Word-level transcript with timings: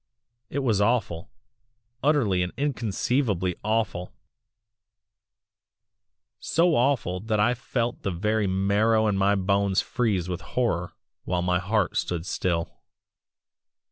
"It 0.49 0.63
was 0.63 0.81
awful 0.81 1.29
utterly 2.01 2.41
and 2.41 2.51
inconceivably 2.57 3.53
AWFUL 3.63 4.11
so 6.39 6.75
awful 6.75 7.19
that 7.19 7.39
I 7.39 7.53
felt 7.53 8.01
the 8.01 8.09
very 8.09 8.47
marrow 8.47 9.05
in 9.05 9.15
my 9.15 9.35
bones 9.35 9.79
freeze 9.83 10.27
with 10.27 10.41
horror 10.41 10.93
while 11.25 11.43
my 11.43 11.59
heart 11.59 11.97
stood 11.97 12.25
still. 12.25 12.81